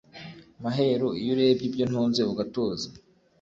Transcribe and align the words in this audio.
maheru 0.63 1.09
iyo 1.21 1.29
urebye 1.33 1.65
ibyo 1.69 1.83
ntunze 1.89 2.21
ugatuza 2.31 2.87